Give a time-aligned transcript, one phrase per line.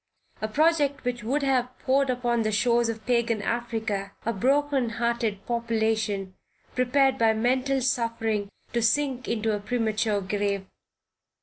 [0.41, 5.45] A project which would have poured upon the shores of Pagan Africa, a broken hearted
[5.45, 6.33] population,
[6.73, 10.65] prepared by mental suffering to sink into a premature grave.